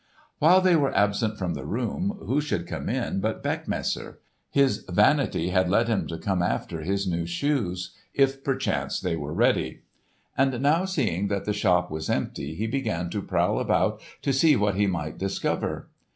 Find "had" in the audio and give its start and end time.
5.49-5.69